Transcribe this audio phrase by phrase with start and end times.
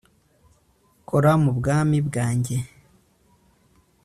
[1.09, 2.57] kora m'ubwami bwanjye